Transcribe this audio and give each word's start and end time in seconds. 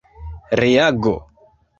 reago 0.59 1.13